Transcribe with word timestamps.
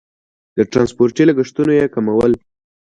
د 0.57 0.59
ټرانسپورتي 0.71 1.23
لګښتونه 1.29 1.71
یې 1.79 1.85
کمول. 1.93 2.31